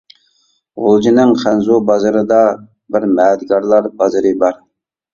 [0.85, 2.41] غۇلجىنىڭ خەنزۇ بازىرىدا
[2.97, 4.63] بىر مەدىكارلار بازىرى بار.